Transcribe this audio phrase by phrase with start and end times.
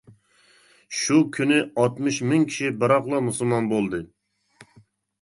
[0.99, 4.05] شۇ كۈنى ئاتمىش مىڭ كىشى بىراقلا مۇسۇلمان بولدى.